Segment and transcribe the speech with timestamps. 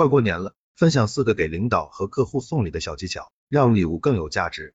[0.00, 4.74] 快过年了，分享四个给领导和客户送礼的小技巧，让礼物更有价值。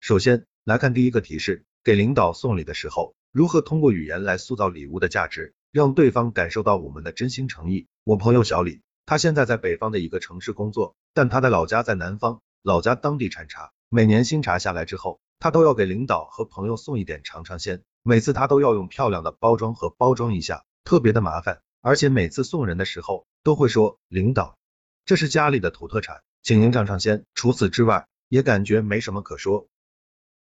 [0.00, 7.88] 首先来看第一个提示，给领导送礼的时候，如何通过语言来塑造礼物的价值，让对方感受到我们的真心诚意。
[8.04, 21.60] 我朋友小李，他现在在北方的一个城市工作，但他的老家在南方，老家当地产茶，每年新茶下来之后，他都要给领导和朋友送一点尝尝鲜，每次他都要用漂亮的包装盒包装一下，特别的麻烦。
[21.80, 24.58] 而且每次送人的时候都会说，领导，
[25.06, 27.24] 这是家里的土特产，请您尝尝鲜。
[27.32, 29.68] 除此之外，也感觉没什么可说。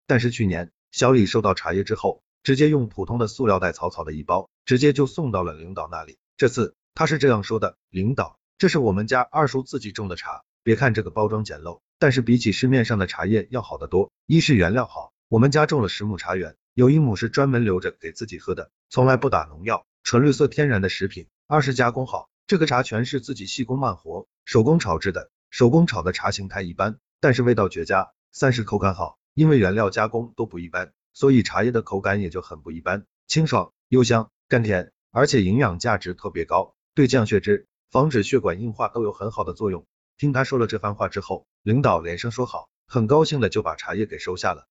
[0.08, 6.18] 但是去年小李收到茶叶之后，直接用普通的塑料袋草草的一包，直接就送到了领导那里。
[6.36, 14.10] 这次他是这样说的，领导，这是我们家二叔自己种的茶，别看这个包装简陋，但是比起市面上的茶叶要好得多。
[14.26, 19.86] 一是原料好，我们家种了十亩茶园，有一亩是专门留着给自己喝的，从来不打农药。
[20.02, 28.12] 纯绿色天然的食品，二是加工好，这个茶全是自己细工慢活，手工炒制的，手工炒的茶形态一般，但是味道绝佳。
[28.30, 39.84] 三是口感好，因为原料加工都不一般，所以茶叶的口感也就很不一般，清爽、幽香、甘甜，而且营养价值特别高，对降血脂、防止血管硬化都有很好的作用。
[40.16, 44.68] 听他说了这番话之后，领导连声说好，很高兴的就把茶叶给收下了。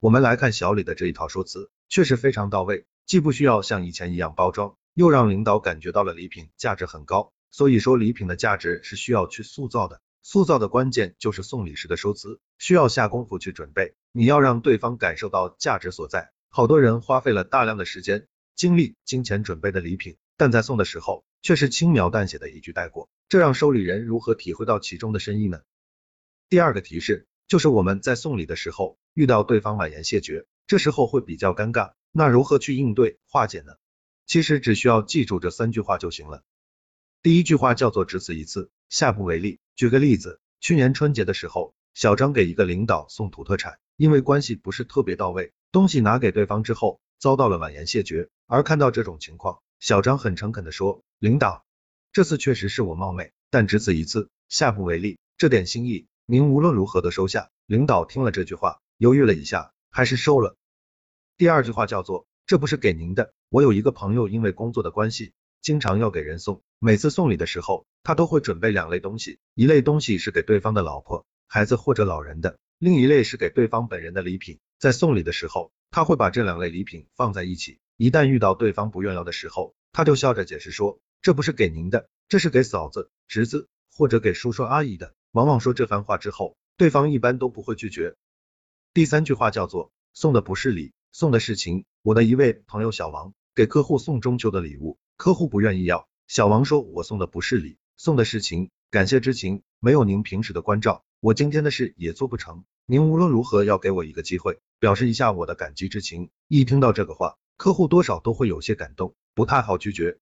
[0.00, 2.84] 我们来看小李的这一套说辞，确实非常到位。
[3.06, 7.32] 既不需要像以前一样包装，又让领导感觉到了礼品价值很高。
[7.50, 13.94] 所以说礼品的价值是需要去塑造的，塑造的关键就是送礼时的收资，需要下功夫去准备。
[14.12, 16.30] 你要让对方感受到价值所在。
[16.48, 25.60] 好多人花费了大量的时间、精力、金钱准备的礼品，但在送的时候却是轻描淡写的一句带过，这让收礼人如何体会到其中的深意呢？
[26.48, 31.92] 第二个提示就是我们在送礼的时候遇到对方婉言谢绝，这时候会比较尴尬。
[32.12, 33.72] 那如何去应对化解呢？
[34.30, 36.44] 其实只需要记住这三句话就行了。
[37.20, 39.58] 第一句话叫做只此一次，下不为例。
[39.74, 48.28] 举个例子，去年春节的时候，小张给一个领导送土特产，因为关系不是特别到位，东西拿给对方之后遭到了婉言谢绝。
[48.46, 51.64] 而看到这种情况，小张很诚恳的说，领导，
[52.12, 55.18] 这次确实是我冒昧，但只此一次，下不为例。
[55.38, 57.50] 这点心意，您无论如何都收下。
[57.66, 60.56] 领导听了这句话，犹豫了一下，还是收了。
[61.36, 63.34] 第二句话叫做，这不是给您的。
[63.50, 74.60] 我有一个朋友，因为工作的关系，经常要给人送，每次送礼的时候，他都会准备两类东西，一类东西是给对方的老婆、孩子或者老人的，另一类是给对方本人的礼品。
[74.78, 85.12] 在送礼的时候，他会把这两类礼品放在一起，一旦遇到对方不愿要的时候，他就笑着解释说，这不是给您的，这是给嫂子、侄子或者给叔叔阿姨的。
[85.32, 88.14] 往往说这番话之后，对方一般都不会拒绝。
[88.94, 90.92] 第三句话叫做，送的不是礼。
[91.12, 106.30] 送的是情，我的一位朋友小王给客户送中秋的礼物，客户不愿意要，小王说，我送的不是礼，送的是情，感谢之情，没有您平时的关照，我今天的事也做不成，您无论如何要给我一个机会，表示一下我的感激之情。
[106.46, 110.18] 一听到这个话，客户多少都会有些感动，不太好拒绝。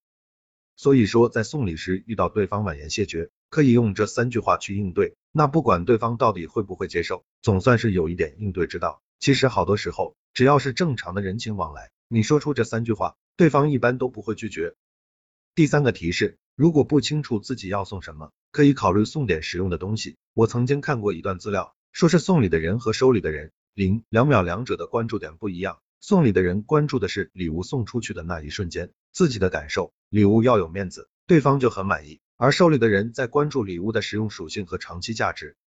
[0.77, 9.03] 所以说，在送礼时遇到对方婉言谢绝，可以用这三句话去应对，那不管对方到底会不会接受，总算是有一点应对之道。
[9.21, 14.75] 其实好多时候，只要是正常的人情往来，你说出这三句话，对方一般都不会拒绝。
[15.55, 20.17] 第三个提示，如果不清楚自己要送什么，可以考虑送点实用的东西。
[20.33, 25.81] 我曾经看过一段资料，说是送礼的人和收礼的人，零两秒两者的关注点不一样。
[26.01, 32.21] 送礼的人关注的是礼物送出去的那一瞬间，自己的感受，礼物要有面子，对方就很满意。
[32.39, 35.59] 而收礼的人在关注礼物的实用属性和长期价值。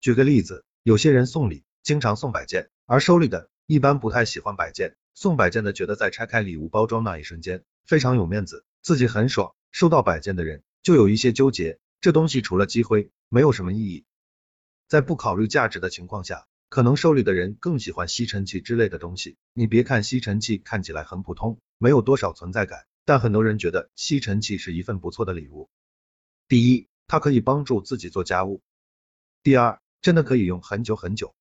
[0.00, 2.70] 举个例子，有些人送礼经常送摆件。
[2.86, 9.54] 而收礼的一般不太喜欢摆件，送摆件的觉得在拆开礼物包装那一瞬间非常有面子，自己很爽。
[9.70, 14.04] 收到摆件的人就有一些纠结，这东西除了积灰没有什么意义。
[14.86, 19.36] 在不考虑价值的情况下，可能收礼的人更喜欢吸尘器之类的东西。
[19.52, 25.68] 你别看吸尘器看起来很普通，没有多少存在感，但很多人觉得吸尘器是一份不错的礼物。
[26.46, 28.60] 第一，它可以帮助自己做家务；
[29.42, 31.34] 第二，真的可以用很久很久。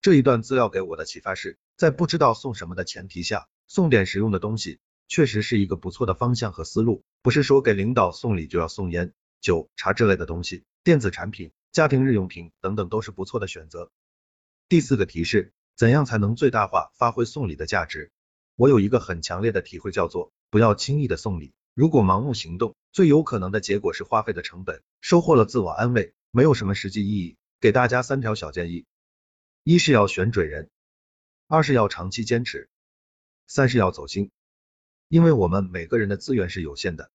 [0.00, 7.02] 这一段资料给我的启发是，在不知道送什么的前提下，送点实用的东西，确实是一个不错的方向和思路。
[7.22, 13.90] 不是说给领导送礼就要送烟、酒、茶之类的东西，电子产品、家庭日用品等等都是不错的选择。
[14.68, 18.12] 第四个提示，怎样才能最大化发挥送礼的价值？
[18.54, 21.52] 我有一个很强烈的体会，叫做不要轻易的送礼。
[21.74, 27.36] 如果盲目行动，最有可能的结果是花费的成本，收获了自我安慰，没有什么实际意义。
[27.60, 28.84] 给大家三条小建议。
[29.64, 30.70] 一是要选准人，
[31.52, 32.70] 二是要长期坚持，
[33.46, 34.30] 三是要走心。
[35.08, 37.10] 因为我们每个人的资源是有限的，